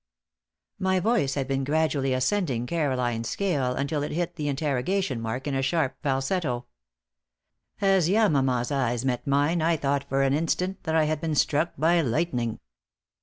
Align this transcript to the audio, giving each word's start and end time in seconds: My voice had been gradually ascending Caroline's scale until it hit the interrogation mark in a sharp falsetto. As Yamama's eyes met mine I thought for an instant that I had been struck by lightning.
My 0.79 0.99
voice 0.99 1.35
had 1.35 1.47
been 1.47 1.63
gradually 1.63 2.11
ascending 2.11 2.65
Caroline's 2.65 3.29
scale 3.29 3.75
until 3.75 4.01
it 4.01 4.11
hit 4.11 4.35
the 4.35 4.47
interrogation 4.47 5.21
mark 5.21 5.45
in 5.45 5.53
a 5.53 5.61
sharp 5.61 5.95
falsetto. 6.01 6.65
As 7.81 8.09
Yamama's 8.09 8.71
eyes 8.71 9.05
met 9.05 9.27
mine 9.27 9.61
I 9.61 9.77
thought 9.77 10.09
for 10.09 10.23
an 10.23 10.33
instant 10.33 10.85
that 10.85 10.95
I 10.95 11.03
had 11.03 11.21
been 11.21 11.35
struck 11.35 11.73
by 11.77 12.01
lightning. 12.01 12.59